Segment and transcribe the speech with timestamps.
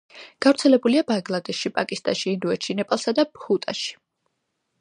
[0.43, 3.97] გავრცელებულია ბანგლადეშში პაკისტანში, ინდოეთში, ნეპალსა და ბჰუტანში.